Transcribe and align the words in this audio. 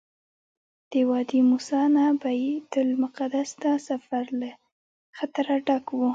د 0.91 0.93
وادي 1.09 1.39
موسی 1.49 1.81
نه 1.95 2.05
بیت 2.21 2.71
المقدس 2.85 3.49
ته 3.61 3.71
سفر 3.87 4.23
له 4.39 4.51
خطره 5.17 5.55
ډک 5.67 5.85
وو. 5.97 6.09